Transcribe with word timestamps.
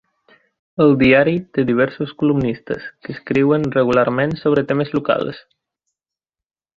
El 0.85 0.93
diari 1.01 1.33
té 1.57 1.65
diversos 1.67 2.13
columnistes 2.23 2.87
que 3.03 3.15
escriuen 3.19 3.67
regularment 3.79 4.33
sobre 4.43 4.65
temes 4.73 4.95
locals. 4.99 5.43